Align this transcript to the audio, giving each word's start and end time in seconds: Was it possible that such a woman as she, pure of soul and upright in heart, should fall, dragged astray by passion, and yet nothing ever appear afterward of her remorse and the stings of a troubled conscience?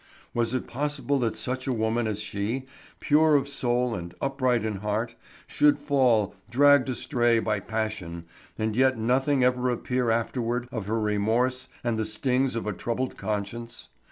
Was 0.33 0.55
it 0.55 0.65
possible 0.65 1.19
that 1.19 1.37
such 1.37 1.67
a 1.67 1.71
woman 1.73 2.07
as 2.07 2.19
she, 2.23 2.65
pure 2.99 3.35
of 3.35 3.47
soul 3.47 3.93
and 3.93 4.15
upright 4.19 4.65
in 4.65 4.77
heart, 4.77 5.13
should 5.45 5.77
fall, 5.77 6.33
dragged 6.49 6.89
astray 6.89 7.37
by 7.37 7.59
passion, 7.59 8.25
and 8.57 8.75
yet 8.75 8.97
nothing 8.97 9.43
ever 9.43 9.69
appear 9.69 10.09
afterward 10.09 10.67
of 10.71 10.87
her 10.87 10.99
remorse 10.99 11.67
and 11.83 11.99
the 11.99 12.05
stings 12.07 12.55
of 12.55 12.65
a 12.65 12.73
troubled 12.73 13.15
conscience? 13.15 13.89